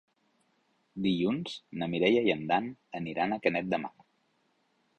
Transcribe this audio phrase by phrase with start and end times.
[1.07, 3.93] Dilluns na Mireia i en Dan aniran a Canet de Mar.